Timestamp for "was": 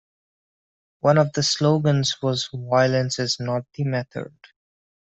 2.23-2.49